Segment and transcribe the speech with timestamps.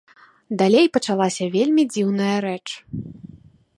[0.61, 2.67] Далей пачалася вельмі дзіўная рэч.